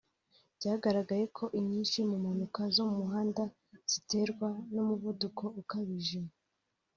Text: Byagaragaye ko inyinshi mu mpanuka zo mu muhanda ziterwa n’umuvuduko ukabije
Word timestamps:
Byagaragaye 0.57 1.25
ko 1.37 1.43
inyinshi 1.59 1.97
mu 2.09 2.15
mpanuka 2.23 2.61
zo 2.75 2.83
mu 2.89 2.95
muhanda 3.01 3.43
ziterwa 3.91 4.49
n’umuvuduko 4.73 5.43
ukabije 5.61 6.19